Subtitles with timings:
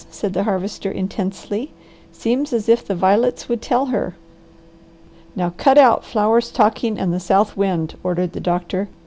[0.09, 1.71] said the Harvester intensely.
[2.11, 4.15] "Seems as if the violets would tell her."
[5.35, 8.89] "Now cut out flowers talking and the South Wind!" ordered the doctor.